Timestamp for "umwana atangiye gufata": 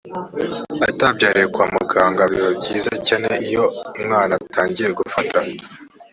3.97-5.37